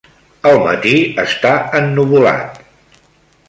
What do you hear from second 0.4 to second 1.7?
El matí està